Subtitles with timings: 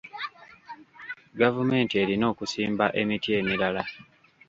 [1.39, 3.83] Gavumenti erina okusimba emiti emirala.